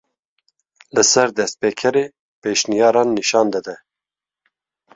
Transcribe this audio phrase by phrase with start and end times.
[0.95, 2.05] Li ser destpêkerê
[2.41, 3.75] pêşniyaran nîşan dide.